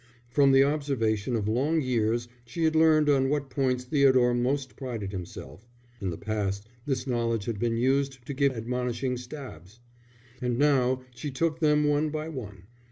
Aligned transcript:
From 0.31 0.51
the 0.51 0.63
observation 0.63 1.35
of 1.35 1.47
long 1.47 1.79
years 1.79 2.27
she 2.43 2.63
had 2.63 2.75
learnt 2.75 3.07
on 3.07 3.29
what 3.29 3.51
points 3.51 3.83
Theodore 3.83 4.33
most 4.33 4.75
prided 4.75 5.11
himself, 5.11 5.69
(in 6.01 6.09
the 6.09 6.17
past 6.17 6.67
this 6.87 7.05
knowledge 7.05 7.45
had 7.45 7.59
been 7.59 7.77
used 7.77 8.25
to 8.25 8.33
give 8.33 8.53
little 8.53 8.63
admonishing 8.63 9.15
stabs,) 9.15 9.79
and 10.41 10.57
now 10.57 11.03
she 11.13 11.29
took 11.29 11.59
them 11.59 11.83
one 11.83 12.09
by 12.09 12.29
one. 12.29 12.63